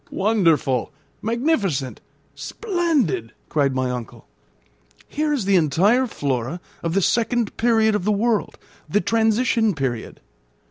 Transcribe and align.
"Wonderful, 0.09 0.91
magnificent, 1.21 2.01
splendid!" 2.33 3.33
cried 3.49 3.75
my 3.75 3.91
uncle. 3.91 4.25
"Here 5.07 5.31
is 5.31 5.45
the 5.45 5.55
entire 5.57 6.07
flora 6.07 6.59
of 6.81 6.95
the 6.95 7.03
second 7.03 7.55
period 7.55 7.93
of 7.93 8.03
the 8.03 8.11
world 8.11 8.57
the 8.89 8.99
transition 8.99 9.75
period. 9.75 10.19